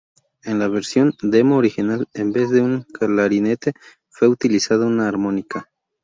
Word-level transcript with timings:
En 0.43 0.57
la 0.57 0.67
versión 0.67 1.13
demo 1.21 1.57
original 1.57 2.07
en 2.15 2.31
vez 2.31 2.49
de 2.49 2.59
un 2.61 2.81
clarinete, 2.91 3.73
fue 4.09 4.27
utilizada 4.29 4.87
una 4.87 5.07
armónica. 5.07 5.69